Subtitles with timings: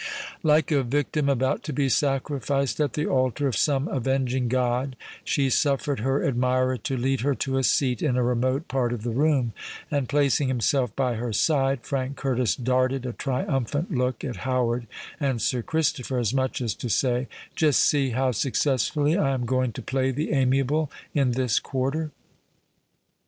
[0.41, 5.47] Like a victim about to be sacrificed at the altar of some avenging god, she
[5.51, 9.11] suffered her admirer to lead her to a seat in a remote part of the
[9.11, 9.53] room;
[9.91, 14.87] and placing himself by her side, Frank Curtis darted a triumphant look at Howard
[15.19, 19.71] and Sir Christopher, as much as to say, "Just see how successfully I am going
[19.73, 22.09] to play the amiable in this quarter."